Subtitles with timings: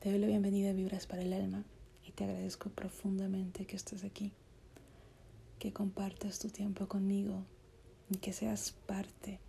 [0.00, 1.64] Te doy la bienvenida a Vibras para el Alma
[2.06, 4.30] y te agradezco profundamente que estés aquí,
[5.58, 7.42] que compartas tu tiempo conmigo
[8.08, 9.40] y que seas parte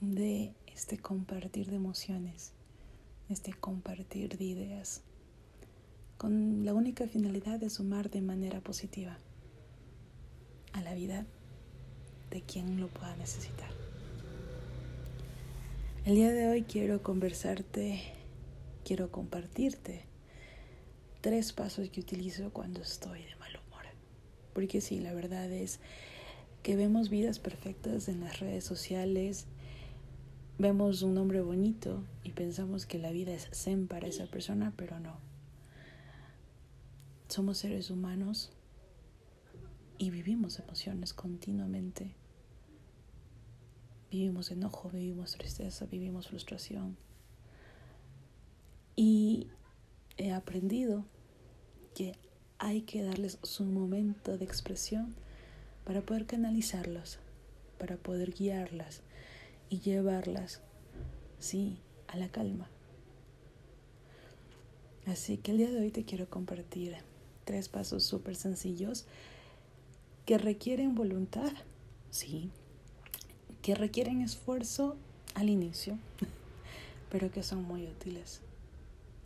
[0.00, 2.54] de este compartir de emociones,
[3.28, 5.02] este compartir de ideas,
[6.16, 9.18] con la única finalidad de sumar de manera positiva
[10.72, 11.26] a la vida
[12.30, 13.68] de quien lo pueda necesitar.
[16.06, 18.21] El día de hoy quiero conversarte,
[18.92, 20.04] quiero compartirte
[21.22, 23.84] tres pasos que utilizo cuando estoy de mal humor.
[24.52, 25.80] Porque sí, la verdad es
[26.62, 29.46] que vemos vidas perfectas en las redes sociales,
[30.58, 35.00] vemos un hombre bonito y pensamos que la vida es zen para esa persona, pero
[35.00, 35.16] no.
[37.28, 38.52] Somos seres humanos
[39.96, 42.12] y vivimos emociones continuamente.
[44.10, 46.98] Vivimos enojo, vivimos tristeza, vivimos frustración.
[48.96, 49.48] Y
[50.16, 51.04] he aprendido
[51.94, 52.16] que
[52.58, 55.14] hay que darles su momento de expresión
[55.84, 57.18] para poder canalizarlos,
[57.78, 59.02] para poder guiarlas
[59.70, 60.60] y llevarlas,
[61.38, 62.68] sí, a la calma.
[65.06, 66.96] Así que el día de hoy te quiero compartir
[67.44, 69.04] tres pasos súper sencillos
[70.26, 71.52] que requieren voluntad,
[72.10, 72.50] sí,
[73.62, 74.96] que requieren esfuerzo
[75.34, 75.98] al inicio,
[77.10, 78.40] pero que son muy útiles.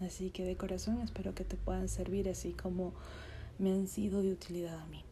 [0.01, 2.93] Así que de corazón espero que te puedan servir así como
[3.59, 5.05] me han sido de utilidad a mí.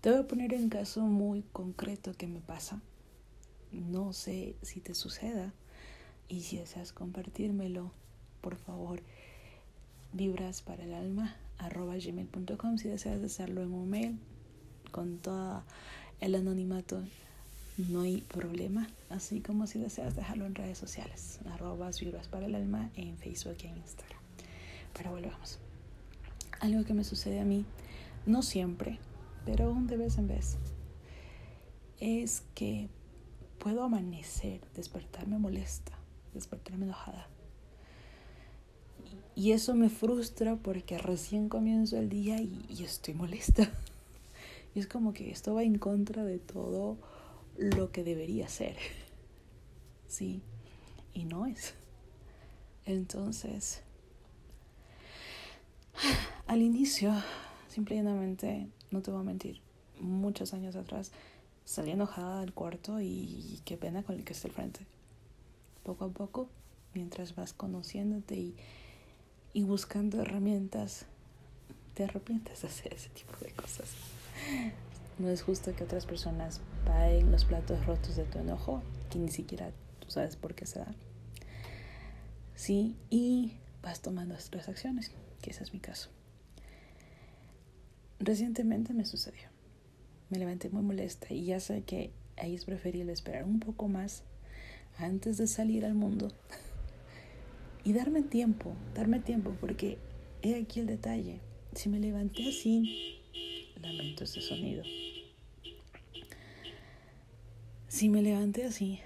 [0.00, 2.80] Te voy a poner un caso muy concreto que me pasa.
[3.72, 5.52] No sé si te suceda
[6.28, 7.92] y si deseas compartírmelo,
[8.40, 9.02] por favor,
[10.12, 11.36] vibras para el alma
[12.78, 14.18] si deseas hacerlo en un mail
[14.90, 15.62] con todo
[16.20, 17.02] el anonimato
[17.88, 22.54] no hay problema, así como si deseas dejarlo en redes sociales, arroba vibras para el
[22.54, 24.20] alma en Facebook e Instagram.
[24.94, 25.58] Pero volvamos.
[26.60, 27.64] Algo que me sucede a mí,
[28.26, 28.98] no siempre,
[29.44, 30.58] pero de vez en vez,
[31.98, 32.88] es que
[33.58, 35.92] puedo amanecer, despertarme molesta,
[36.34, 37.28] despertarme enojada.
[39.34, 43.70] Y eso me frustra porque recién comienzo el día y, y estoy molesta.
[44.72, 46.96] Y es como que esto va en contra de todo
[47.60, 48.76] lo que debería ser.
[50.08, 50.42] Sí,
[51.14, 51.74] y no es.
[52.84, 53.80] Entonces,
[56.48, 57.14] al inicio,
[57.68, 59.60] simplemente, no te voy a mentir,
[60.00, 61.12] muchos años atrás,
[61.64, 64.80] salí enojada del cuarto y qué pena con el que está al frente.
[65.84, 66.48] Poco a poco,
[66.92, 68.56] mientras vas conociéndote y,
[69.52, 71.06] y buscando herramientas,
[71.94, 73.90] te arrepientes de hacer ese tipo de cosas.
[75.20, 79.28] No es justo que otras personas paguen los platos rotos de tu enojo, que ni
[79.28, 80.94] siquiera tú sabes por qué se da.
[82.54, 86.08] Sí, y vas tomando otras acciones, que ese es mi caso.
[88.18, 89.50] Recientemente me sucedió.
[90.30, 94.22] Me levanté muy molesta y ya sé que ahí es preferible esperar un poco más
[94.96, 96.28] antes de salir al mundo
[97.84, 99.98] y darme tiempo, darme tiempo, porque
[100.40, 101.40] he aquí el detalle.
[101.74, 103.19] Si me levanté así,
[103.80, 104.82] lamento ese sonido.
[107.88, 109.00] Si me levanté así,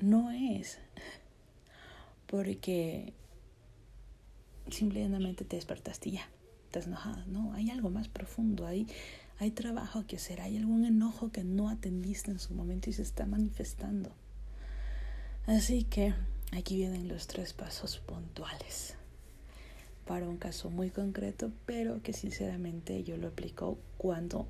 [0.00, 0.78] no es
[2.26, 3.12] porque
[4.68, 6.28] simplemente te despertaste y ya,
[6.66, 7.24] estás enojada.
[7.26, 8.86] No, hay algo más profundo, hay,
[9.38, 13.02] hay trabajo que hacer, hay algún enojo que no atendiste en su momento y se
[13.02, 14.10] está manifestando.
[15.46, 16.14] Así que
[16.52, 18.96] aquí vienen los tres pasos puntuales
[20.06, 24.46] para un caso muy concreto, pero que sinceramente yo lo aplico cuando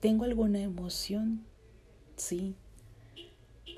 [0.00, 1.44] tengo alguna emoción,
[2.16, 2.54] sí,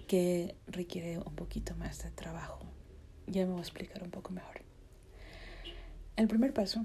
[0.09, 2.61] que requiere un poquito más de trabajo.
[3.27, 4.63] Ya me voy a explicar un poco mejor.
[6.17, 6.85] El primer paso,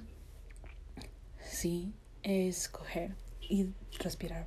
[1.42, 3.70] sí, es coger y
[4.00, 4.46] respirar.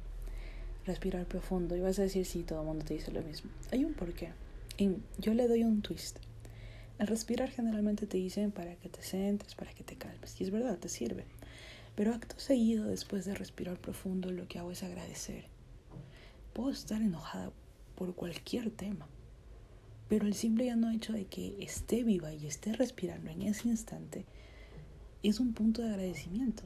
[0.84, 1.74] Respirar profundo.
[1.74, 3.50] Y vas a decir, sí, todo el mundo te dice lo mismo.
[3.72, 4.32] Hay un porqué.
[4.78, 6.18] Y yo le doy un twist.
[6.98, 10.40] El respirar generalmente te dicen para que te centres, para que te calmes.
[10.40, 11.24] Y es verdad, te sirve.
[11.94, 15.44] Pero acto seguido, después de respirar profundo, lo que hago es agradecer.
[16.52, 17.52] Puedo estar enojada
[17.96, 19.06] por cualquier tema.
[20.08, 24.24] Pero el simple no hecho de que esté viva y esté respirando en ese instante
[25.22, 26.62] es un punto de agradecimiento.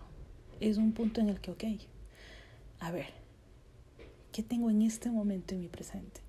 [0.60, 1.64] Es un punto en el que, ok,
[2.80, 3.06] a ver,
[4.32, 6.20] ¿qué tengo en este momento en mi presente?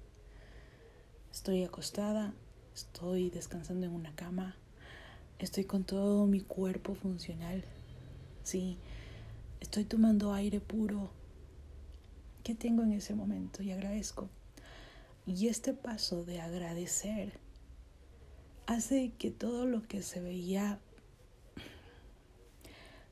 [1.32, 2.34] Estoy acostada,
[2.74, 4.56] Estoy descansando en una cama.
[5.40, 7.64] Estoy con todo mi cuerpo funcional.
[8.44, 8.78] Sí,
[9.60, 11.10] estoy tomando aire puro.
[12.44, 13.62] ¿Qué tengo en ese momento?
[13.62, 14.30] Y agradezco.
[15.26, 17.34] Y este paso de agradecer
[18.68, 20.80] hace que todo lo que se veía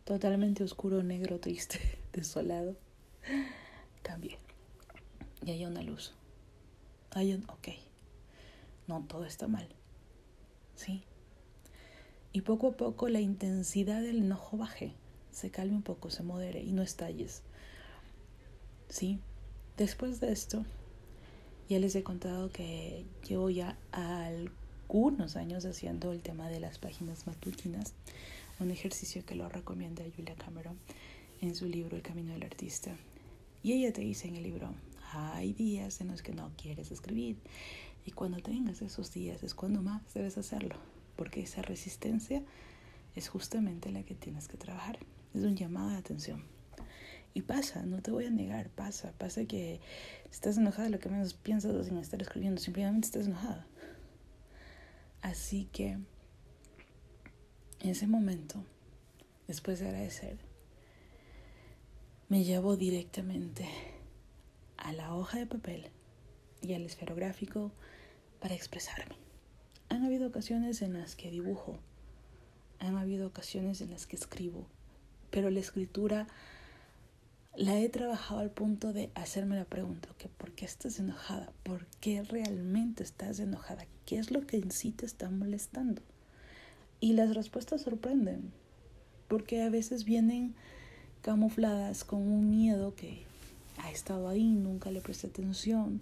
[0.06, 1.80] totalmente oscuro, negro, triste,
[2.14, 2.76] desolado,
[4.02, 4.38] cambie.
[5.46, 6.14] Y haya una luz.
[7.12, 7.70] Hay un, ok,
[8.90, 9.70] no, todo está mal.
[10.76, 11.04] ¿Sí?
[12.34, 14.94] Y poco a poco la intensidad del enojo baje,
[15.32, 17.44] se calme un poco, se modere y no estalles.
[18.90, 19.20] ¿Sí?
[19.78, 20.66] Después de esto,
[21.70, 27.28] ya les he contado que llevo ya algunos años haciendo el tema de las páginas
[27.28, 27.94] matutinas,
[28.60, 30.80] un ejercicio que lo recomienda Julia Cameron
[31.42, 32.96] en su libro El Camino del Artista.
[33.62, 34.74] Y ella te dice en el libro,
[35.14, 37.38] hay días en los que no quieres escribir
[38.10, 40.76] y cuando tengas esos días es cuando más debes hacerlo
[41.16, 42.42] porque esa resistencia
[43.16, 44.98] es justamente la que tienes que trabajar.
[45.36, 46.44] Es un llamado de atención.
[47.36, 49.12] Y pasa, no te voy a negar, pasa.
[49.20, 49.80] Pasa que
[50.32, 53.68] estás enojada, lo que menos piensas sin estar escribiendo, simplemente estás enojada.
[55.22, 56.00] Así que
[57.82, 58.64] en ese momento,
[59.48, 60.40] después de agradecer,
[62.28, 63.70] me llevo directamente
[64.78, 65.92] a la hoja de papel
[66.62, 67.72] y al esferográfico
[68.40, 69.16] para expresarme.
[69.90, 71.80] Han habido ocasiones en las que dibujo,
[72.80, 74.66] han habido ocasiones en las que escribo,
[75.32, 76.28] pero la escritura
[77.56, 81.52] la he trabajado al punto de hacerme la pregunta, ¿por qué estás enojada?
[81.64, 83.86] ¿Por qué realmente estás enojada?
[84.06, 86.02] ¿Qué es lo que en sí te está molestando?
[87.02, 88.52] Y las respuestas sorprenden,
[89.28, 90.56] porque a veces vienen
[91.22, 93.24] camufladas con un miedo que
[93.78, 96.02] ha estado ahí, nunca le presté atención,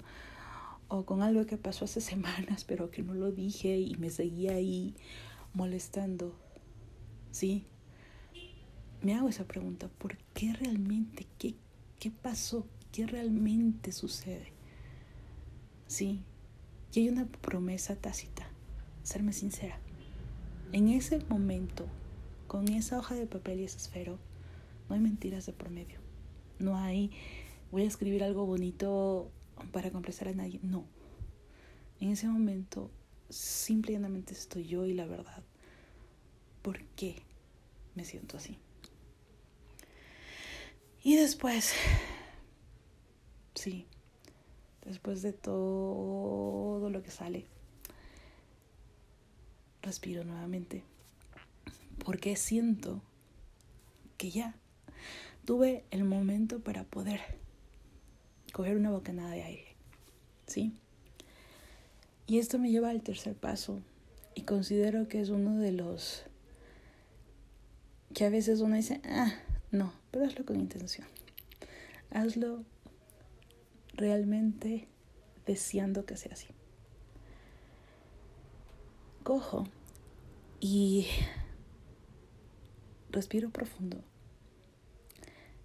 [0.89, 4.53] o con algo que pasó hace semanas pero que no lo dije y me seguía
[4.53, 4.95] ahí
[5.53, 6.33] molestando.
[7.31, 7.65] ¿Sí?
[9.01, 11.27] Me hago esa pregunta, ¿por qué realmente?
[11.37, 11.55] ¿Qué,
[11.99, 12.65] qué pasó?
[12.91, 14.53] ¿Qué realmente sucede?
[15.87, 16.21] Sí,
[16.93, 18.47] y hay una promesa tácita,
[19.03, 19.77] serme sincera.
[20.73, 21.85] En ese momento,
[22.47, 24.17] con esa hoja de papel y ese esfero,
[24.89, 25.99] no hay mentiras de por medio.
[26.59, 27.11] No hay,
[27.71, 29.31] voy a escribir algo bonito
[29.71, 30.59] para complacer a nadie.
[30.63, 30.85] No.
[31.99, 32.91] En ese momento,
[33.29, 35.43] simplemente estoy yo y la verdad.
[36.61, 37.15] ¿Por qué
[37.95, 38.57] me siento así?
[41.03, 41.73] Y después,
[43.55, 43.85] sí,
[44.85, 47.45] después de todo lo que sale,
[49.81, 50.83] respiro nuevamente.
[52.03, 53.01] Porque siento
[54.17, 54.55] que ya
[55.45, 57.21] tuve el momento para poder
[58.57, 59.75] coger una bocanada de aire.
[60.47, 60.73] ¿Sí?
[62.25, 63.81] Y esto me lleva al tercer paso
[64.33, 66.23] y considero que es uno de los
[68.15, 69.31] que a veces uno dice, ah,
[69.69, 71.05] no, pero hazlo con intención.
[72.09, 72.63] Hazlo
[73.93, 74.87] realmente
[75.45, 76.47] deseando que sea así.
[79.21, 79.67] Cojo
[80.59, 81.05] y
[83.11, 83.99] respiro profundo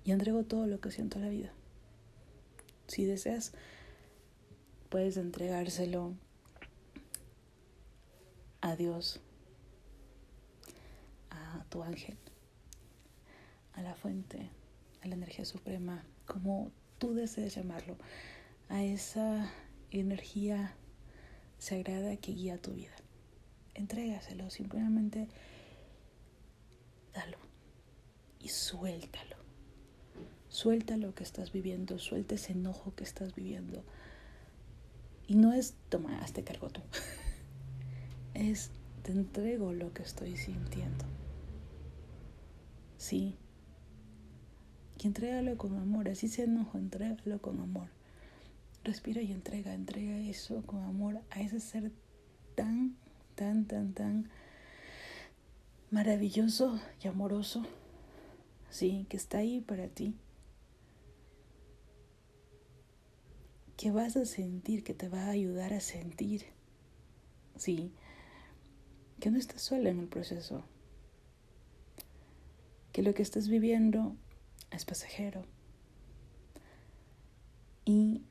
[0.05, 1.55] y entrego todo lo que siento a la vida.
[2.93, 3.53] Si deseas,
[4.91, 6.13] puedes entregárselo
[8.61, 9.19] a Dios,
[11.31, 12.19] a tu ángel,
[13.73, 14.51] a la fuente,
[15.01, 17.97] a la energía suprema, como tú desees llamarlo,
[18.69, 19.51] a esa
[19.91, 20.75] energía
[21.57, 22.97] sagrada que guía tu vida.
[23.73, 25.29] Entrégaselo, simplemente
[27.15, 27.39] dalo
[28.39, 29.42] y suéltalo.
[30.53, 33.83] Suelta lo que estás viviendo, suelta ese enojo que estás viviendo.
[35.27, 36.83] Y no es, toma, hazte cargo tú.
[38.35, 38.71] es,
[39.03, 41.07] te entrego lo que estoy sintiendo.
[42.99, 43.35] Sí.
[45.03, 46.11] Y entrégalo con amor.
[46.11, 47.89] Así se enojo, entrégalo con amor.
[48.85, 51.93] Respira y entrega, entrega eso con amor a ese ser
[52.57, 52.95] tan,
[53.37, 54.29] tan, tan, tan
[55.91, 57.65] maravilloso y amoroso.
[58.69, 60.15] Sí, que está ahí para ti.
[63.83, 66.45] Que vas a sentir, que te va a ayudar a sentir.
[67.57, 67.91] Sí,
[69.19, 70.63] que no estás sola en el proceso.
[72.93, 74.15] Que lo que estás viviendo
[74.71, 75.45] es pasajero.
[77.85, 78.23] Y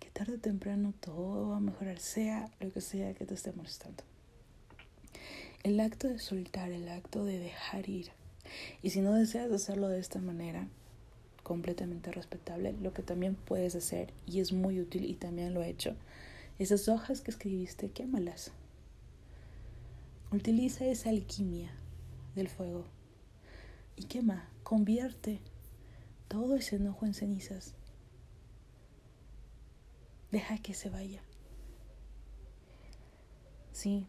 [0.00, 3.52] que tarde o temprano todo va a mejorar, sea lo que sea que te esté
[3.52, 4.02] molestando.
[5.62, 8.10] El acto de soltar, el acto de dejar ir.
[8.82, 10.66] Y si no deseas hacerlo de esta manera,
[11.42, 15.68] completamente respetable, lo que también puedes hacer y es muy útil y también lo he
[15.68, 15.94] hecho.
[16.58, 18.52] Esas hojas que escribiste, quémalas.
[20.30, 21.72] Utiliza esa alquimia
[22.34, 22.84] del fuego
[23.96, 25.40] y quema, convierte
[26.28, 27.74] todo ese enojo en cenizas.
[30.30, 31.20] Deja que se vaya.
[33.72, 34.06] Sí,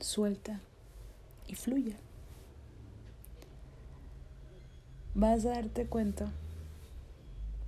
[0.00, 0.60] suelta
[1.46, 1.96] y fluye.
[5.14, 6.32] Vas a darte cuenta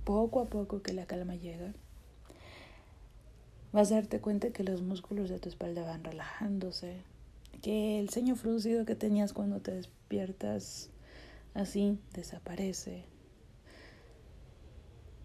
[0.03, 1.73] poco a poco que la calma llega.
[3.71, 7.01] Vas a darte cuenta que los músculos de tu espalda van relajándose,
[7.61, 10.89] que el ceño fruncido que tenías cuando te despiertas
[11.53, 13.05] así desaparece,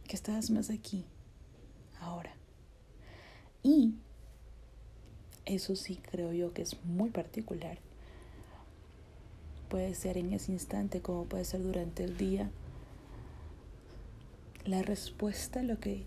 [0.06, 1.04] que estás más aquí,
[2.00, 2.32] ahora.
[3.62, 3.94] Y
[5.44, 7.78] eso sí creo yo que es muy particular.
[9.68, 12.50] Puede ser en ese instante como puede ser durante el día.
[14.64, 16.06] La respuesta a lo que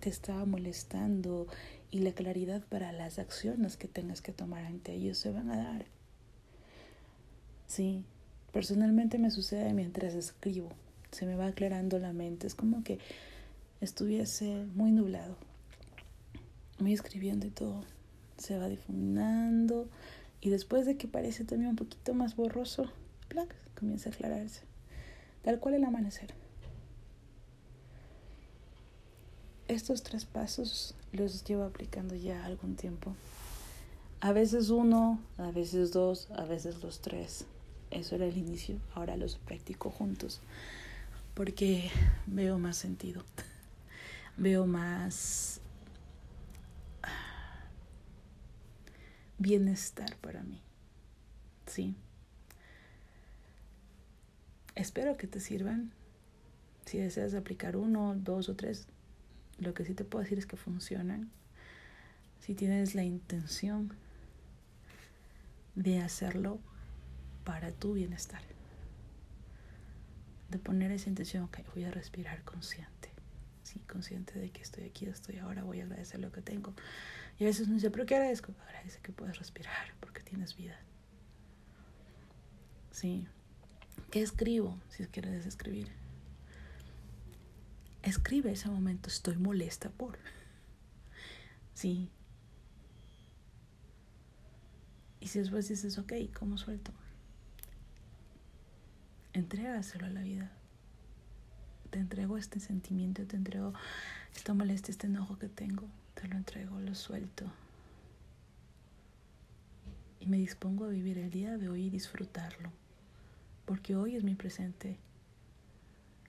[0.00, 1.46] te estaba molestando
[1.90, 5.56] y la claridad para las acciones que tengas que tomar ante ellos se van a
[5.56, 5.86] dar.
[7.66, 8.04] Sí,
[8.52, 10.70] personalmente me sucede mientras escribo.
[11.10, 12.46] Se me va aclarando la mente.
[12.46, 12.98] Es como que
[13.80, 15.36] estuviese muy nublado.
[16.78, 17.84] Muy escribiendo y todo
[18.38, 19.88] se va difuminando
[20.40, 22.90] y después de que parece también un poquito más borroso,
[23.74, 24.62] comienza a aclararse,
[25.42, 26.32] tal cual el amanecer.
[29.68, 33.14] Estos tres pasos los llevo aplicando ya algún tiempo.
[34.20, 37.46] A veces uno, a veces dos, a veces los tres.
[37.90, 40.40] Eso era el inicio, ahora los practico juntos
[41.36, 41.90] porque
[42.26, 43.22] veo más sentido,
[44.38, 45.60] veo más
[49.38, 50.62] bienestar para mí.
[51.66, 51.94] ¿Sí?
[54.74, 55.92] Espero que te sirvan.
[56.86, 58.86] Si deseas aplicar uno, dos o tres,
[59.58, 61.30] lo que sí te puedo decir es que funcionan.
[62.40, 63.92] Si tienes la intención
[65.74, 66.58] de hacerlo
[67.44, 68.42] para tu bienestar.
[70.50, 73.10] De poner esa intención, ok, voy a respirar consciente.
[73.62, 76.74] Sí, consciente de que estoy aquí, estoy ahora, voy a agradecer lo que tengo.
[77.38, 78.54] Y a veces uno dice, pero ¿qué agradezco?
[78.66, 80.78] Agradece que puedes respirar porque tienes vida.
[82.90, 83.26] Sí.
[84.10, 84.78] ¿Qué escribo?
[84.88, 85.88] Si quieres escribir.
[88.06, 90.16] Escribe ese momento, estoy molesta por.
[91.74, 92.08] Sí.
[95.20, 96.92] Y si después dices, ok, ¿cómo suelto?
[99.32, 100.52] Entrégaselo a la vida.
[101.90, 103.74] Te entrego este sentimiento, te entrego
[104.34, 107.44] esta molestia, este enojo que tengo te lo entrego, lo suelto.
[110.20, 112.70] Y me dispongo a vivir el día de hoy y disfrutarlo.
[113.64, 114.96] Porque hoy es mi presente.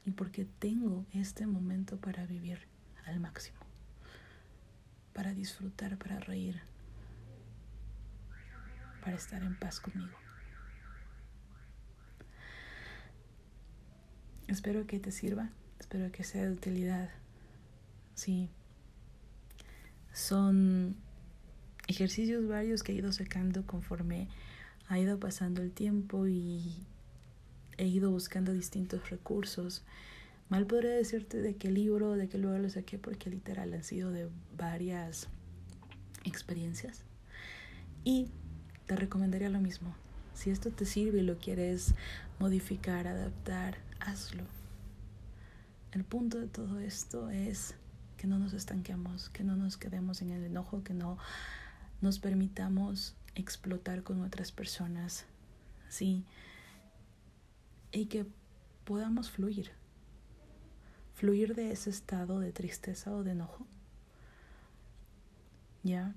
[0.08, 2.60] Y porque tengo este momento para vivir
[3.06, 3.58] al máximo.
[5.12, 6.62] Para disfrutar, para reír.
[9.04, 10.18] Para estar en paz conmigo.
[14.48, 15.50] Espero que te sirva.
[15.78, 17.10] Espero que sea de utilidad.
[18.16, 18.50] Sí,
[20.14, 20.96] son
[21.90, 24.30] ejercicios varios que he ido sacando conforme
[24.88, 26.88] ha ido pasando el tiempo y
[27.78, 29.84] he ido buscando distintos recursos.
[30.50, 34.12] Mal podría decirte de qué libro, de qué lugar lo saqué, porque literal han sido
[34.12, 35.28] de varias
[36.24, 37.04] experiencias.
[38.04, 38.30] Y
[38.86, 39.94] te recomendaría lo mismo.
[40.34, 41.94] Si esto te sirve y lo quieres
[42.40, 44.44] modificar, adaptar, hazlo.
[45.92, 47.76] El punto de todo esto es
[48.18, 51.18] que no nos estanquemos, que no nos quedemos en el enojo, que no
[52.02, 55.26] nos permitamos explotar con otras personas,
[55.90, 56.24] ¿sí?
[57.92, 58.26] Y que
[58.84, 59.72] podamos fluir,
[61.14, 63.66] fluir de ese estado de tristeza o de enojo,
[65.84, 66.14] ¿ya?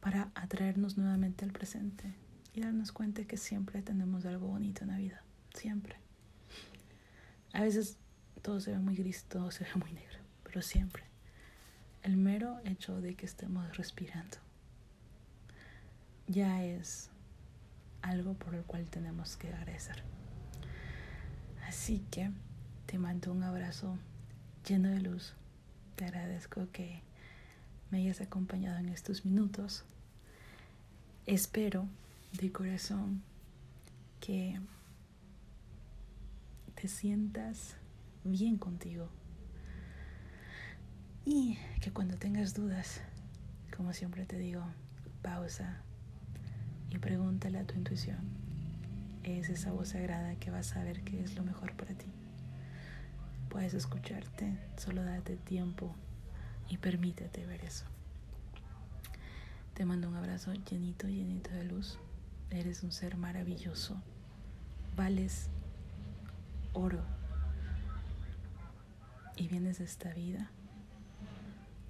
[0.00, 2.14] Para atraernos nuevamente al presente
[2.52, 5.22] y darnos cuenta que siempre tenemos algo bonito en la vida,
[5.54, 5.96] siempre.
[7.52, 7.96] A veces
[8.42, 10.24] todo se ve muy gris, todo se ve muy negro
[10.54, 11.02] pero siempre.
[12.04, 14.36] El mero hecho de que estemos respirando
[16.28, 17.10] ya es
[18.02, 20.04] algo por el cual tenemos que agradecer.
[21.74, 22.30] Así que
[22.86, 23.98] te mando un abrazo
[24.64, 25.34] lleno de luz.
[25.96, 27.02] Te agradezco que
[27.90, 29.84] me hayas acompañado en estos minutos.
[31.26, 31.88] Espero
[32.40, 33.22] de corazón
[34.20, 34.60] que
[36.76, 37.74] te sientas
[38.22, 39.08] bien contigo
[41.26, 43.00] y que cuando tengas dudas,
[43.76, 44.64] como siempre te digo,
[45.22, 45.82] pausa
[46.88, 48.43] y pregúntale a tu intuición.
[49.24, 52.06] Es esa voz sagrada que va a saber qué es lo mejor para ti.
[53.48, 55.94] Puedes escucharte, solo date tiempo
[56.68, 57.86] y permítete ver eso.
[59.72, 61.98] Te mando un abrazo llenito, llenito de luz.
[62.50, 63.96] Eres un ser maravilloso.
[64.94, 65.48] Vales
[66.74, 67.02] oro.
[69.36, 70.50] Y vienes de esta vida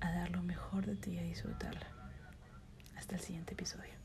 [0.00, 1.88] a dar lo mejor de ti y a disfrutarla.
[2.96, 4.03] Hasta el siguiente episodio.